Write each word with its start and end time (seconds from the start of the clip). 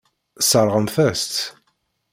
Tesseṛɣemt-as-t. 0.39 1.35